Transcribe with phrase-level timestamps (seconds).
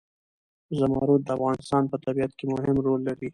[0.77, 3.29] زمرد د افغانستان په طبیعت کې مهم رول لري.